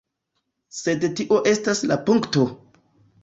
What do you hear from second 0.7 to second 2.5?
Sed tio estas la punkto.